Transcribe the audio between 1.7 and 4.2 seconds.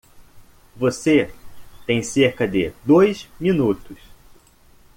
tem cerca de dois minutos.